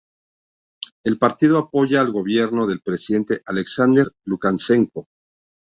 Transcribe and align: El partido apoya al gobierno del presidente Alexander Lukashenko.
El 1.03 1.19
partido 1.19 1.59
apoya 1.59 2.01
al 2.01 2.11
gobierno 2.11 2.65
del 2.65 2.81
presidente 2.81 3.41
Alexander 3.45 4.11
Lukashenko. 4.25 5.07